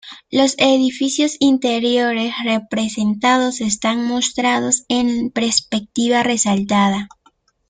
Los 0.31 0.55
edificios 0.57 1.37
interiores 1.39 2.33
representados 2.43 3.61
están 3.61 4.03
mostrados 4.03 4.83
en 4.89 5.29
perspectiva 5.29 6.23
resaltada. 6.23 7.07